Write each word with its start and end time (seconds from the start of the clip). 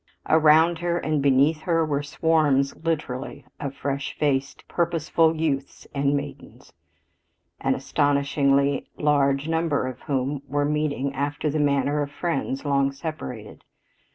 Around 0.27 0.79
her 0.79 0.97
and 0.97 1.21
beneath 1.21 1.61
her 1.61 1.85
were 1.85 2.01
swarms, 2.01 2.75
literally, 2.83 3.45
of 3.59 3.75
fresh 3.75 4.17
faced, 4.17 4.67
purposeful 4.67 5.35
youths 5.35 5.85
and 5.93 6.15
maidens, 6.17 6.73
an 7.59 7.75
astonishingly 7.75 8.89
large 8.97 9.47
number 9.47 9.85
of 9.85 9.99
whom 10.01 10.41
were 10.47 10.65
meeting 10.65 11.13
after 11.13 11.51
the 11.51 11.59
manner 11.59 12.01
of 12.01 12.09
friends 12.09 12.65
long 12.65 12.91
separated. 12.91 13.63